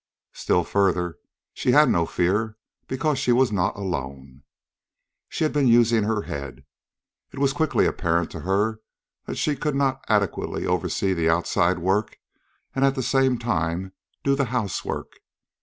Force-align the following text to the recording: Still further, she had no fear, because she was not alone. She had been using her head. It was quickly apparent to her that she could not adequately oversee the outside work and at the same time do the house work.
Still 0.33 0.63
further, 0.63 1.19
she 1.53 1.73
had 1.73 1.87
no 1.87 2.07
fear, 2.07 2.57
because 2.87 3.19
she 3.19 3.31
was 3.31 3.51
not 3.51 3.75
alone. 3.75 4.41
She 5.29 5.43
had 5.43 5.53
been 5.53 5.67
using 5.67 6.05
her 6.05 6.23
head. 6.23 6.65
It 7.31 7.37
was 7.37 7.53
quickly 7.53 7.85
apparent 7.85 8.31
to 8.31 8.39
her 8.39 8.79
that 9.27 9.35
she 9.35 9.55
could 9.55 9.75
not 9.75 10.03
adequately 10.07 10.65
oversee 10.65 11.13
the 11.13 11.29
outside 11.29 11.77
work 11.77 12.17
and 12.73 12.83
at 12.83 12.95
the 12.95 13.03
same 13.03 13.37
time 13.37 13.93
do 14.23 14.35
the 14.35 14.45
house 14.45 14.83
work. 14.83 15.17